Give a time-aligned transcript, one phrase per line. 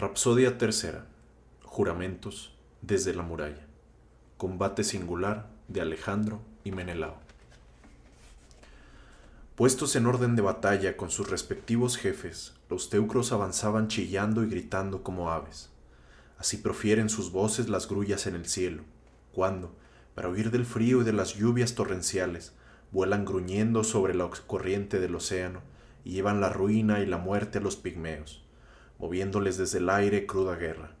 [0.00, 1.04] Rapsodia tercera.
[1.62, 3.66] Juramentos desde la muralla.
[4.38, 7.16] Combate singular de Alejandro y Menelao.
[9.56, 15.02] Puestos en orden de batalla con sus respectivos jefes, los teucros avanzaban chillando y gritando
[15.02, 15.68] como aves.
[16.38, 18.84] Así profieren sus voces las grullas en el cielo,
[19.34, 19.76] cuando,
[20.14, 22.54] para huir del frío y de las lluvias torrenciales,
[22.90, 25.60] vuelan gruñendo sobre la corriente del océano
[26.06, 28.42] y llevan la ruina y la muerte a los pigmeos
[29.00, 30.92] moviéndoles desde el aire cruda guerra.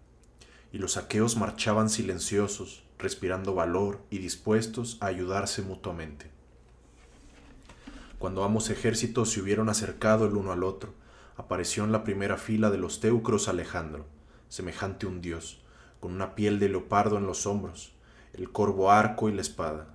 [0.72, 6.30] Y los aqueos marchaban silenciosos, respirando valor y dispuestos a ayudarse mutuamente.
[8.18, 10.94] Cuando ambos ejércitos se hubieron acercado el uno al otro,
[11.36, 14.06] apareció en la primera fila de los teucros Alejandro,
[14.48, 15.62] semejante a un dios,
[16.00, 17.92] con una piel de leopardo en los hombros,
[18.32, 19.94] el corvo arco y la espada,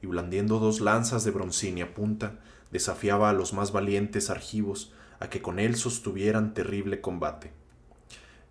[0.00, 2.40] y blandiendo dos lanzas de broncínea punta,
[2.70, 7.52] desafiaba a los más valientes argivos a que con él sostuvieran terrible combate.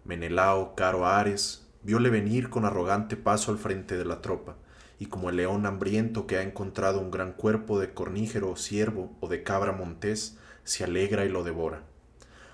[0.04, 4.56] Menelao, caro a Ares, vióle venir con arrogante paso al frente de la tropa,
[5.00, 9.28] y como el león hambriento que ha encontrado un gran cuerpo de cornígero, ciervo o
[9.28, 11.84] de cabra montés, se alegra y lo devora,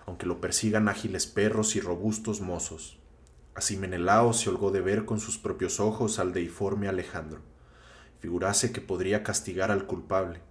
[0.05, 2.99] aunque lo persigan ágiles perros y robustos mozos.
[3.53, 7.42] Así Menelao se holgó de ver con sus propios ojos al deiforme Alejandro.
[8.19, 10.42] Figurase que podría castigar al culpable,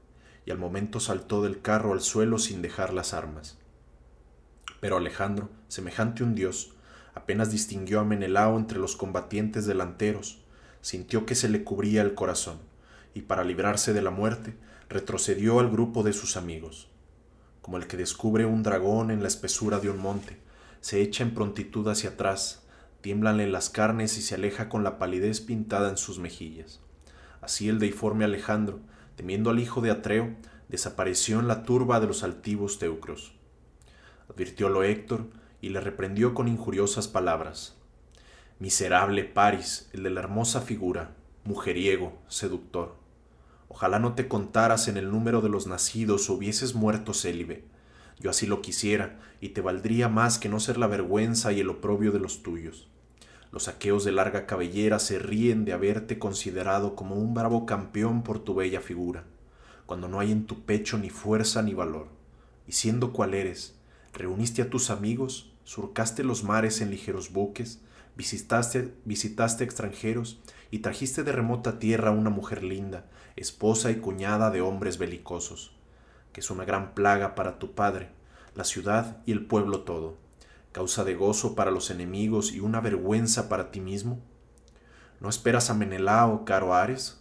[0.46, 3.58] y al momento saltó del carro al suelo sin dejar las armas.
[4.80, 6.74] Pero Alejandro, semejante un dios,
[7.14, 10.44] apenas distinguió a Menelao entre los combatientes delanteros,
[10.80, 12.58] sintió que se le cubría el corazón,
[13.12, 14.56] y para librarse de la muerte,
[14.88, 16.88] retrocedió al grupo de sus amigos.
[17.60, 20.38] Como el que descubre un dragón en la espesura de un monte,
[20.80, 22.62] se echa en prontitud hacia atrás,
[23.00, 26.80] tiemblanle las carnes y se aleja con la palidez pintada en sus mejillas.
[27.40, 28.78] Así el deiforme Alejandro,
[29.16, 30.36] temiendo al hijo de Atreo,
[30.68, 33.34] desapareció en la turba de los altivos teucros.
[34.30, 35.26] Advirtiólo Héctor
[35.60, 37.76] y le reprendió con injuriosas palabras.
[38.58, 41.14] Miserable Paris, el de la hermosa figura,
[41.44, 42.96] mujeriego, seductor.
[43.68, 47.64] Ojalá no te contaras en el número de los nacidos o hubieses muerto célibe.
[48.18, 51.68] Yo así lo quisiera, y te valdría más que no ser la vergüenza y el
[51.68, 52.88] oprobio de los tuyos.
[53.56, 58.38] Los aqueos de larga cabellera se ríen de haberte considerado como un bravo campeón por
[58.38, 59.24] tu bella figura,
[59.86, 62.08] cuando no hay en tu pecho ni fuerza ni valor.
[62.66, 63.74] Y siendo cual eres,
[64.12, 67.80] reuniste a tus amigos, surcaste los mares en ligeros buques,
[68.14, 70.38] visitaste, visitaste extranjeros
[70.70, 73.06] y trajiste de remota tierra una mujer linda,
[73.36, 75.74] esposa y cuñada de hombres belicosos,
[76.34, 78.10] que es una gran plaga para tu padre,
[78.54, 80.25] la ciudad y el pueblo todo
[80.76, 84.20] causa de gozo para los enemigos y una vergüenza para ti mismo?
[85.20, 87.18] ¿No esperas a Menelao, caro Ares?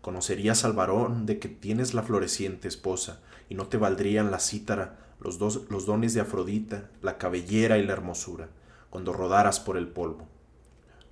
[0.00, 3.20] ¿Conocerías al varón de que tienes la floreciente esposa
[3.50, 7.84] y no te valdrían la cítara, los, dos, los dones de Afrodita, la cabellera y
[7.84, 8.48] la hermosura,
[8.88, 10.26] cuando rodaras por el polvo?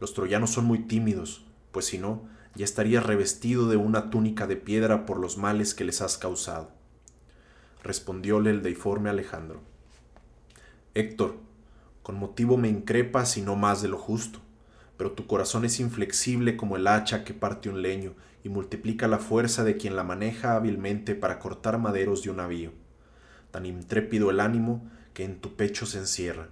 [0.00, 2.22] Los troyanos son muy tímidos, pues si no,
[2.54, 6.70] ya estarías revestido de una túnica de piedra por los males que les has causado.
[7.82, 9.60] Respondióle el deiforme Alejandro.
[10.94, 11.43] Héctor,
[12.04, 14.38] con motivo me increpas y no más de lo justo,
[14.98, 18.12] pero tu corazón es inflexible como el hacha que parte un leño
[18.44, 22.72] y multiplica la fuerza de quien la maneja hábilmente para cortar maderos de un navío.
[23.50, 26.50] Tan intrépido el ánimo que en tu pecho se encierra.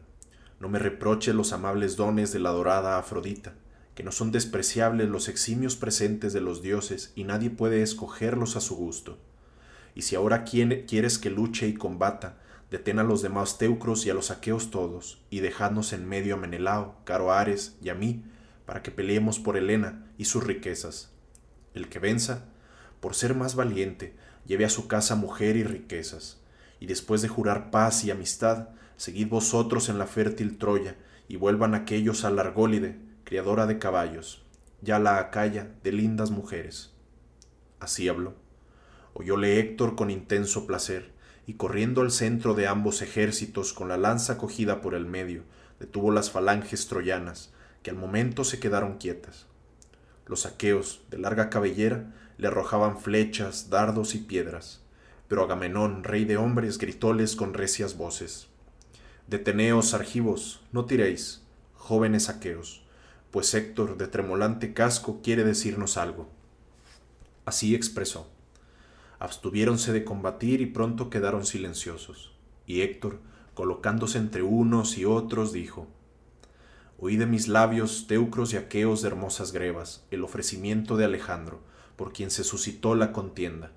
[0.59, 3.53] No me reproches los amables dones de la dorada Afrodita,
[3.95, 8.63] que no son despreciables los eximios presentes de los dioses y nadie puede escogerlos a
[8.63, 9.19] su gusto.
[9.95, 12.39] Y si ahora quieres que luche y combata,
[12.73, 16.39] detén a los demás teucros y a los aqueos todos, y dejadnos en medio a
[16.39, 18.25] Menelao, caro Ares y a mí,
[18.65, 21.13] para que peleemos por Helena y sus riquezas.
[21.75, 22.47] El que venza,
[23.01, 24.17] por ser más valiente,
[24.47, 26.41] lleve a su casa mujer y riquezas,
[26.81, 30.97] y después de jurar paz y amistad, seguid vosotros en la fértil Troya,
[31.29, 34.47] y vuelvan aquellos a la Argólide, criadora de caballos,
[34.81, 36.95] ya la Acaya de lindas mujeres.
[37.81, 38.33] Así habló.
[39.13, 41.12] Oyóle Héctor con intenso placer,
[41.47, 45.43] y corriendo al centro de ambos ejércitos con la lanza cogida por el medio,
[45.81, 47.53] detuvo las falanges troyanas,
[47.83, 49.47] que al momento se quedaron quietas.
[50.27, 54.83] Los aqueos, de larga cabellera, le arrojaban flechas, dardos y piedras,
[55.27, 58.47] pero Agamenón, rey de hombres, gritóles con recias voces.
[59.27, 61.43] Deteneos, argivos, no tiréis,
[61.75, 62.85] jóvenes aqueos,
[63.31, 66.29] pues Héctor, de tremolante casco, quiere decirnos algo.
[67.45, 68.32] Así expresó
[69.23, 72.33] abstuviéronse de combatir y pronto quedaron silenciosos.
[72.67, 73.21] Y Héctor,
[73.55, 75.87] colocándose entre unos y otros, dijo,
[76.99, 81.61] Oí de mis labios, teucros y aqueos de hermosas grebas, el ofrecimiento de Alejandro,
[81.95, 83.71] por quien se suscitó la contienda.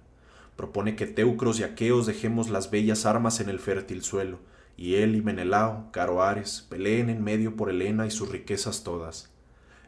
[0.56, 4.40] Propone que teucros y aqueos dejemos las bellas armas en el fértil suelo,
[4.78, 9.32] y él y Menelao, caro Ares, peleen en medio por Helena y sus riquezas todas.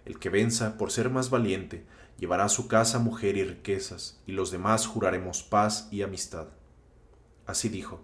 [0.05, 1.83] El que venza, por ser más valiente,
[2.17, 6.47] llevará a su casa mujer y riquezas, y los demás juraremos paz y amistad.
[7.45, 8.01] Así dijo.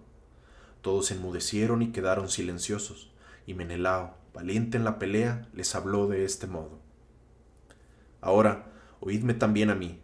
[0.80, 3.10] Todos enmudecieron y quedaron silenciosos,
[3.46, 6.78] y Menelao, valiente en la pelea, les habló de este modo.
[8.20, 8.66] Ahora,
[9.00, 10.00] oídme también a mí.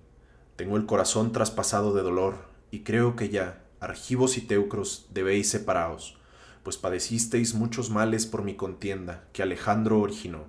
[0.56, 6.18] Tengo el corazón traspasado de dolor, y creo que ya, argivos y teucros, debéis separaos,
[6.62, 10.44] pues padecisteis muchos males por mi contienda, que Alejandro originó.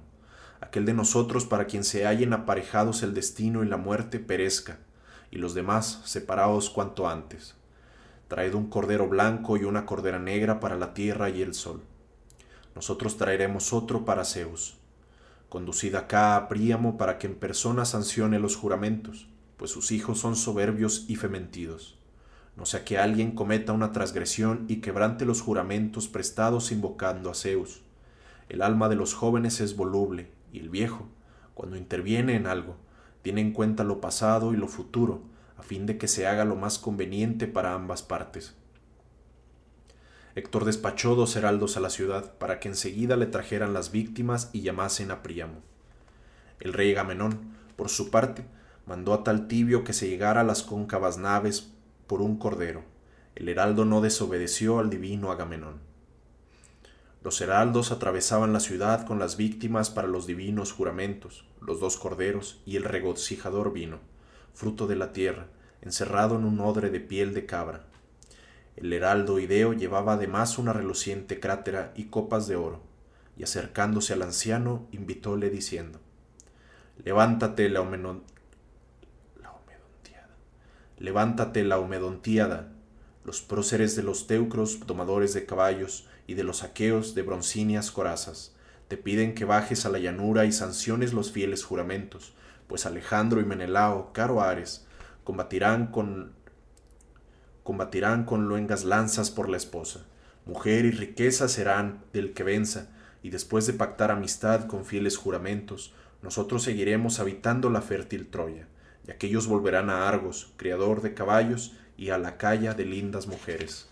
[0.61, 4.79] Aquel de nosotros para quien se hallen aparejados el destino y la muerte perezca,
[5.29, 7.55] y los demás separaos cuanto antes.
[8.29, 11.81] Traed un cordero blanco y una cordera negra para la tierra y el sol.
[12.75, 14.77] Nosotros traeremos otro para Zeus.
[15.49, 19.27] Conducid acá a Príamo para que en persona sancione los juramentos,
[19.57, 21.97] pues sus hijos son soberbios y fementidos
[22.55, 27.81] no sea que alguien cometa una transgresión y quebrante los juramentos prestados invocando a Zeus.
[28.49, 31.07] El alma de los jóvenes es voluble, y el viejo,
[31.53, 32.77] cuando interviene en algo,
[33.21, 35.21] tiene en cuenta lo pasado y lo futuro,
[35.57, 38.55] a fin de que se haga lo más conveniente para ambas partes.
[40.33, 44.61] Héctor despachó dos heraldos a la ciudad para que enseguida le trajeran las víctimas y
[44.61, 45.59] llamasen a Príamo.
[46.59, 48.45] El rey Agamenón, por su parte,
[48.85, 51.71] mandó a tal tibio que se llegara a las cóncavas naves
[52.07, 52.83] por un cordero.
[53.35, 55.90] El heraldo no desobedeció al divino Agamenón.
[57.23, 62.61] Los heraldos atravesaban la ciudad con las víctimas para los divinos juramentos, los dos corderos
[62.65, 63.99] y el regocijador vino,
[64.55, 65.45] fruto de la tierra,
[65.81, 67.85] encerrado en un odre de piel de cabra.
[68.75, 72.81] El heraldo Ideo llevaba además una reluciente crátera y copas de oro,
[73.37, 75.99] y acercándose al anciano, invitóle diciendo,
[77.03, 77.81] Levántate, la,
[80.97, 82.71] levántate la humedontíada,
[83.23, 88.53] los próceres de los teucros, domadores de caballos, y de los aqueos de broncíneas corazas,
[88.87, 92.33] te piden que bajes a la llanura y sanciones los fieles juramentos,
[92.67, 94.85] pues Alejandro y Menelao, caro Ares,
[95.23, 96.33] combatirán con
[97.63, 100.05] combatirán con luengas lanzas por la esposa.
[100.45, 102.89] Mujer y riqueza serán del que venza,
[103.21, 108.67] y después de pactar amistad con fieles juramentos, nosotros seguiremos habitando la fértil Troya
[109.07, 113.87] y aquellos volverán a Argos, criador de caballos, y a la calle de lindas mujeres.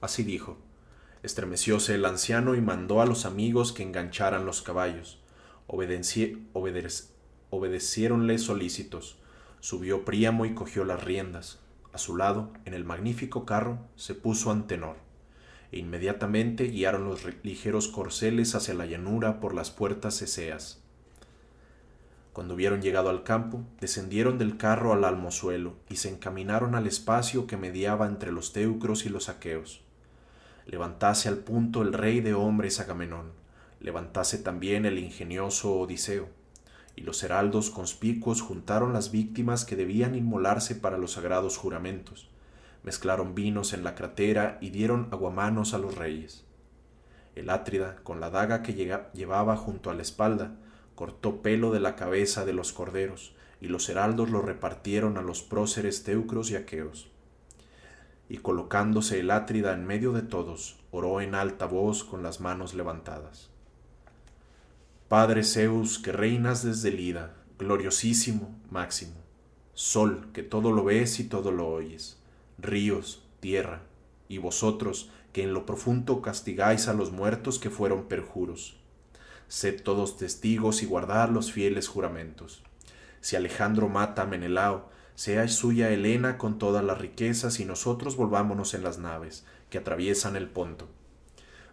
[0.00, 0.56] Así dijo.
[1.22, 5.20] Estremecióse el anciano y mandó a los amigos que engancharan los caballos.
[7.50, 9.18] obedeciéronle solícitos.
[9.60, 11.58] Subió Príamo y cogió las riendas.
[11.92, 14.96] A su lado, en el magnífico carro, se puso Antenor,
[15.72, 20.80] e inmediatamente guiaron los ligeros corceles hacia la llanura por las puertas eseas.
[22.32, 27.46] Cuando hubieron llegado al campo, descendieron del carro al almozuelo y se encaminaron al espacio
[27.46, 29.82] que mediaba entre los teucros y los aqueos.
[30.66, 33.32] Levantase al punto el rey de hombres Agamenón,
[33.80, 36.28] levantase también el ingenioso Odiseo,
[36.96, 42.28] y los heraldos conspicuos juntaron las víctimas que debían inmolarse para los sagrados juramentos,
[42.82, 46.44] mezclaron vinos en la cratera y dieron aguamanos a los reyes.
[47.34, 48.74] El Átrida, con la daga que
[49.14, 50.56] llevaba junto a la espalda,
[50.94, 55.42] cortó pelo de la cabeza de los corderos, y los heraldos lo repartieron a los
[55.42, 57.10] próceres teucros y aqueos.
[58.30, 62.72] Y colocándose el átrida en medio de todos, oró en alta voz con las manos
[62.72, 63.50] levantadas.
[65.08, 69.16] Padre Zeus, que reinas desde el Ida, gloriosísimo, máximo,
[69.74, 72.20] sol, que todo lo ves y todo lo oyes,
[72.56, 73.82] ríos, tierra,
[74.28, 78.76] y vosotros, que en lo profundo castigáis a los muertos que fueron perjuros,
[79.48, 82.62] sed todos testigos y guardad los fieles juramentos.
[83.20, 84.88] Si Alejandro mata a Menelao,
[85.20, 90.34] sea suya Helena con todas las riquezas y nosotros volvámonos en las naves que atraviesan
[90.34, 90.88] el Ponto.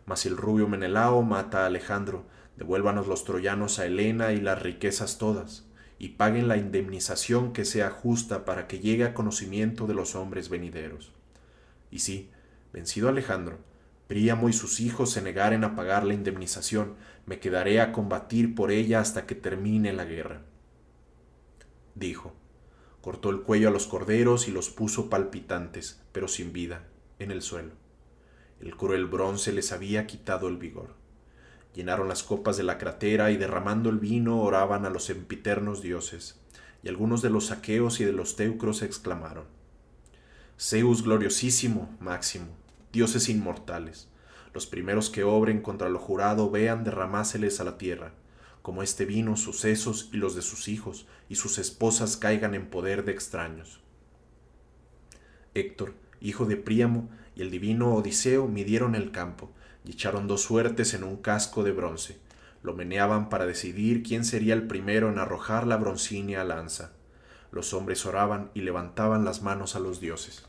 [0.06, 2.26] Mas el rubio Menelao mata a Alejandro,
[2.58, 5.66] devuélvanos los troyanos a Helena y las riquezas todas,
[5.98, 10.50] y paguen la indemnización que sea justa para que llegue a conocimiento de los hombres
[10.50, 11.14] venideros.
[11.90, 12.30] Y si,
[12.74, 13.60] vencido Alejandro,
[14.08, 18.72] Príamo y sus hijos se negaren a pagar la indemnización, me quedaré a combatir por
[18.72, 20.42] ella hasta que termine la guerra.
[21.96, 22.36] Dijo.
[23.02, 26.88] Cortó el cuello a los corderos y los puso palpitantes, pero sin vida,
[27.20, 27.72] en el suelo.
[28.60, 30.96] El cruel bronce les había quitado el vigor.
[31.74, 36.40] Llenaron las copas de la cratera y derramando el vino oraban a los sempiternos dioses,
[36.82, 39.46] y algunos de los saqueos y de los teucros exclamaron,
[40.60, 42.48] Zeus gloriosísimo, máximo,
[42.92, 44.10] dioses inmortales,
[44.56, 48.14] los primeros que obren contra lo jurado vean derramáseles a la tierra,
[48.62, 52.70] como este vino sus sesos y los de sus hijos, y sus esposas caigan en
[52.70, 53.82] poder de extraños.
[55.54, 59.52] Héctor, hijo de Príamo, y el divino Odiseo midieron el campo
[59.86, 62.20] y echaron dos suertes en un casco de bronce.
[62.64, 66.94] Lo meneaban para decidir quién sería el primero en arrojar la broncínea lanza.
[67.52, 70.46] Los hombres oraban y levantaban las manos a los dioses.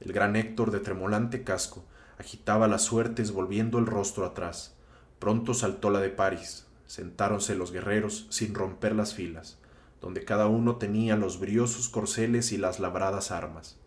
[0.00, 1.84] El gran Héctor de tremolante casco
[2.18, 4.76] agitaba las suertes volviendo el rostro atrás.
[5.18, 6.66] Pronto saltó la de París.
[6.92, 9.56] Sentáronse los guerreros sin romper las filas,
[10.02, 13.78] donde cada uno tenía los briosos corceles y las labradas armas.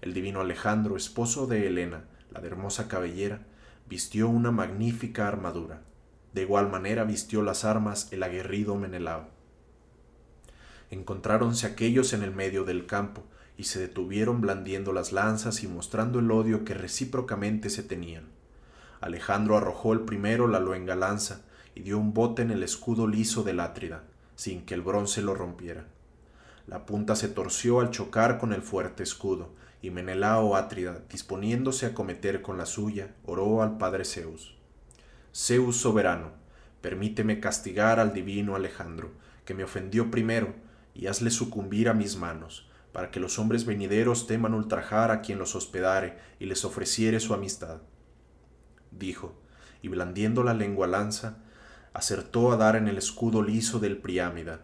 [0.00, 3.46] El divino Alejandro, esposo de Helena, la de hermosa cabellera,
[3.88, 5.82] vistió una magnífica armadura.
[6.32, 9.28] De igual manera vistió las armas el aguerrido Menelao.
[10.90, 13.22] Encontráronse aquellos en el medio del campo,
[13.56, 18.24] y se detuvieron blandiendo las lanzas y mostrando el odio que recíprocamente se tenían.
[19.00, 21.44] Alejandro arrojó el primero la luenga lanza
[21.78, 24.02] y dio un bote en el escudo liso del Átrida,
[24.34, 25.86] sin que el bronce lo rompiera.
[26.66, 31.94] La punta se torció al chocar con el fuerte escudo, y Menelao Átrida, disponiéndose a
[31.94, 34.56] cometer con la suya, oró al padre Zeus.
[35.32, 36.32] Zeus soberano,
[36.80, 39.12] permíteme castigar al divino Alejandro,
[39.44, 40.56] que me ofendió primero,
[40.94, 45.38] y hazle sucumbir a mis manos, para que los hombres venideros teman ultrajar a quien
[45.38, 47.82] los hospedare y les ofreciere su amistad.
[48.90, 49.36] Dijo,
[49.80, 51.38] y blandiendo la lengua lanza,
[51.98, 54.60] acertó a dar en el escudo liso del Priámida.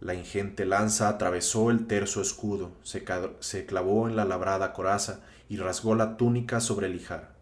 [0.00, 3.04] La ingente lanza atravesó el terso escudo, se,
[3.40, 7.34] se clavó en la labrada coraza y rasgó la túnica sobre el hijar.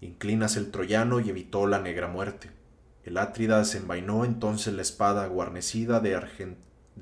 [0.00, 2.50] Inclinas el troyano y evitó la negra muerte.
[3.04, 6.16] El Átrida desenvainó entonces la espada guarnecida de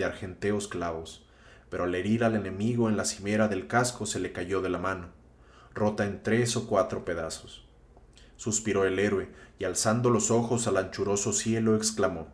[0.04, 1.26] argenteos clavos
[1.72, 4.76] pero al herir al enemigo en la cimera del casco se le cayó de la
[4.76, 5.08] mano,
[5.72, 7.66] rota en tres o cuatro pedazos.
[8.42, 9.28] Suspiró el héroe
[9.60, 12.26] y alzando los ojos al anchuroso cielo exclamó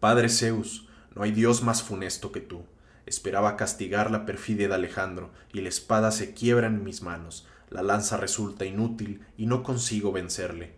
[0.00, 2.66] Padre Zeus, no hay Dios más funesto que tú.
[3.06, 7.82] Esperaba castigar la perfidia de Alejandro, y la espada se quiebra en mis manos, la
[7.82, 10.74] lanza resulta inútil y no consigo vencerle.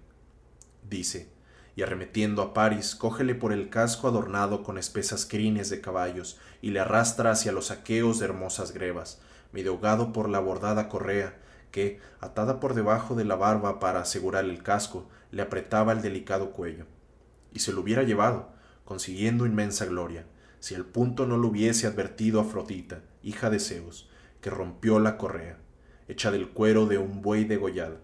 [0.89, 1.33] Dice,
[1.75, 6.71] y arremetiendo a Paris, cógele por el casco adornado con espesas crines de caballos, y
[6.71, 11.37] le arrastra hacia los aqueos de hermosas grebas, medio ahogado por la bordada correa,
[11.71, 16.53] que, atada por debajo de la barba para asegurar el casco, le apretaba el delicado
[16.53, 16.87] cuello.
[17.53, 18.51] Y se lo hubiera llevado,
[18.85, 20.27] consiguiendo inmensa gloria,
[20.61, 24.09] si al punto no lo hubiese advertido Afrodita, hija de Zeus,
[24.41, 25.59] que rompió la correa,
[26.09, 27.99] hecha del cuero de un buey degollado.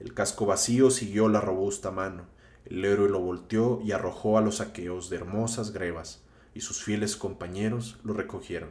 [0.00, 2.26] El casco vacío siguió la robusta mano,
[2.64, 6.22] el héroe lo volteó y arrojó a los aqueos de hermosas grebas,
[6.54, 8.70] y sus fieles compañeros lo recogieron.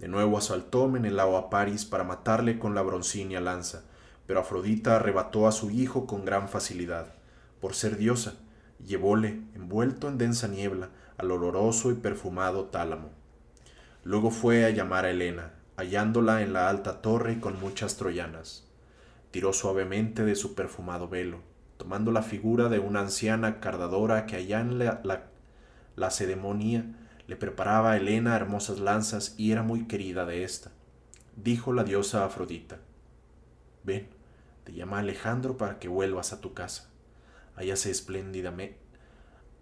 [0.00, 3.82] De nuevo asaltó Menelao a París para matarle con la broncínea lanza,
[4.26, 7.12] pero Afrodita arrebató a su hijo con gran facilidad,
[7.60, 8.36] por ser diosa,
[8.82, 10.88] llevóle, envuelto en densa niebla,
[11.18, 13.10] al oloroso y perfumado tálamo.
[14.02, 18.66] Luego fue a llamar a Helena, hallándola en la alta torre con muchas troyanas.
[19.30, 21.40] Tiró suavemente de su perfumado velo,
[21.76, 26.10] tomando la figura de una anciana cardadora que allá en la, la,
[27.30, 30.72] le preparaba a Helena hermosas lanzas y era muy querida de ésta.
[31.36, 32.80] Dijo la diosa Afrodita,
[33.84, 34.08] ven,
[34.64, 36.90] te llama Alejandro para que vuelvas a tu casa.
[37.54, 38.80] Hállase espléndidamente,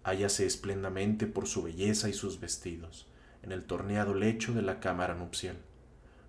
[0.03, 3.07] hállase espléndamente por su belleza y sus vestidos,
[3.43, 5.57] en el torneado lecho de la cámara nupcial.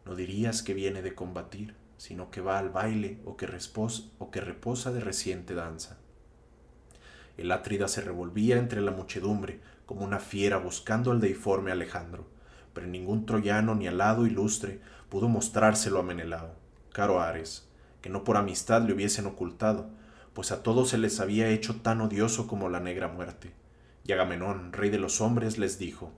[0.04, 3.49] No dirías que viene de combatir, sino que va al baile o que,
[4.18, 6.00] o que reposa de reciente danza.
[7.40, 12.26] El Átrida se revolvía entre la muchedumbre como una fiera buscando al deiforme Alejandro,
[12.75, 16.54] pero ningún troyano ni alado ilustre pudo mostrárselo a Menelao,
[16.92, 17.66] caro Ares,
[18.02, 19.88] que no por amistad le hubiesen ocultado,
[20.35, 23.54] pues a todos se les había hecho tan odioso como la negra muerte.
[24.04, 26.12] Y Agamenón, rey de los hombres, les dijo,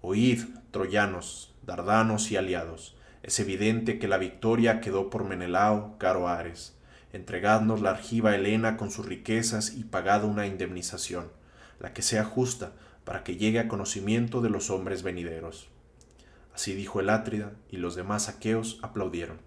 [0.00, 6.73] Oíd, troyanos, dardanos y aliados, es evidente que la victoria quedó por Menelao, caro Ares.
[7.14, 11.30] Entregadnos la argiva Helena con sus riquezas y pagad una indemnización,
[11.78, 12.72] la que sea justa,
[13.04, 15.68] para que llegue a conocimiento de los hombres venideros.
[16.56, 19.38] Así dijo el Átrida, y los demás aqueos aplaudieron.